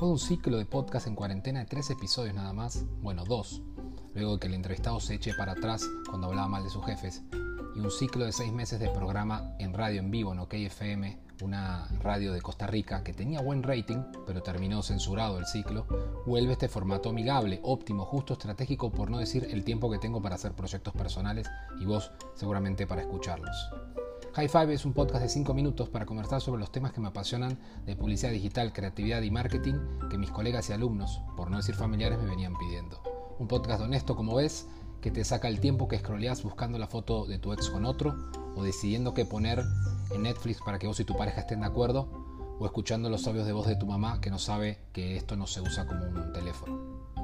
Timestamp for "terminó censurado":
14.42-15.36